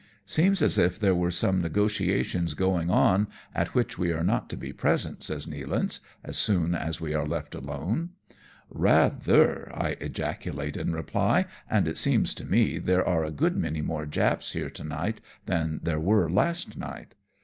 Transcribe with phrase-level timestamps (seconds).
[0.25, 4.57] Seems as if there were some negotiations going on at which we are not to
[4.57, 8.09] be present," says Nealance, as soon as we are left alone."
[8.75, 13.81] Eather!" I ejaculate in reply;" and it seems to me there are a good many
[13.83, 17.13] more Japs here to night than there were last night."